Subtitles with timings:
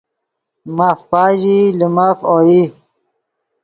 [0.77, 2.61] ماف پاژیئی لے مف اوئی